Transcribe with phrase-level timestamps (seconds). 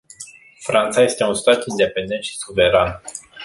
[0.63, 3.01] Franța este un stat independent și suveran.